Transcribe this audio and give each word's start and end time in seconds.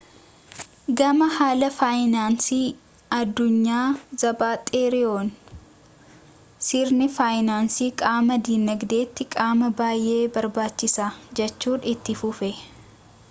gama 0.99 1.25
haala 1.33 1.67
faayinaansii 1.73 2.69
addunyaan 3.17 3.99
zaapaateeroon 4.23 5.29
sirni 6.69 7.09
faayinaansii 7.19 7.89
qaama 8.03 8.39
dinagdeeti 8.49 9.29
qaama 9.37 9.71
baayyee 9.83 10.19
barbaachisaa 10.39 11.11
jechuun 11.41 11.87
itti 11.95 12.17
fufe 12.23 12.51